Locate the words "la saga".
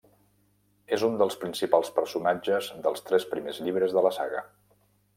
4.09-4.47